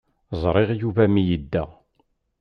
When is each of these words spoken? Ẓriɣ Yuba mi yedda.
Ẓriɣ 0.41 0.69
Yuba 0.81 1.03
mi 1.13 1.21
yedda. 1.29 1.63